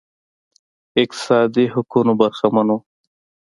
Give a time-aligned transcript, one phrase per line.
[1.01, 2.79] اقتصادي حقونو برخمن وو